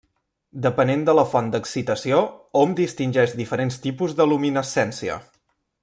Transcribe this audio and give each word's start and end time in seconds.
Depenent 0.65 1.03
de 1.09 1.13
la 1.17 1.25
font 1.33 1.51
d'excitació, 1.55 2.23
hom 2.63 2.73
distingeix 2.81 3.37
diferents 3.43 3.79
tipus 3.87 4.17
de 4.23 4.29
luminescència. 4.33 5.21